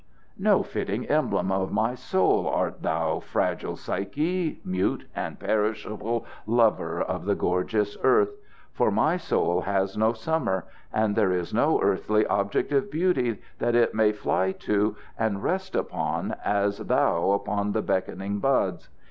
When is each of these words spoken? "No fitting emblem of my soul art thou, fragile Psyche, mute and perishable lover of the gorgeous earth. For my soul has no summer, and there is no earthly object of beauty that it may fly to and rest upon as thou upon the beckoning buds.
"No 0.39 0.63
fitting 0.63 1.05
emblem 1.09 1.51
of 1.51 1.71
my 1.71 1.93
soul 1.93 2.47
art 2.47 2.81
thou, 2.81 3.19
fragile 3.19 3.75
Psyche, 3.75 4.59
mute 4.65 5.05
and 5.15 5.39
perishable 5.39 6.25
lover 6.47 6.99
of 6.99 7.25
the 7.25 7.35
gorgeous 7.35 7.95
earth. 8.01 8.31
For 8.73 8.89
my 8.89 9.15
soul 9.17 9.61
has 9.61 9.95
no 9.95 10.13
summer, 10.13 10.65
and 10.91 11.15
there 11.15 11.31
is 11.31 11.53
no 11.53 11.79
earthly 11.83 12.25
object 12.25 12.71
of 12.71 12.89
beauty 12.89 13.43
that 13.59 13.75
it 13.75 13.93
may 13.93 14.11
fly 14.11 14.53
to 14.53 14.95
and 15.19 15.43
rest 15.43 15.75
upon 15.75 16.33
as 16.43 16.79
thou 16.79 17.33
upon 17.33 17.73
the 17.73 17.83
beckoning 17.83 18.39
buds. 18.39 18.89